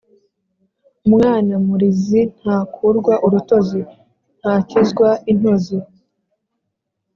Umwana 1.07 1.53
murizi 1.65 2.21
ntakurwa 2.39 3.13
urutozi 3.25 3.81
(ntakizwa 4.39 5.09
intozi). 5.31 5.77